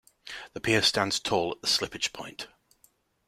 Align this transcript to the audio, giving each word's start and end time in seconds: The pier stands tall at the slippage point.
The 0.53 0.59
pier 0.59 0.81
stands 0.81 1.19
tall 1.19 1.51
at 1.51 1.61
the 1.61 1.67
slippage 1.67 2.11
point. 2.11 2.47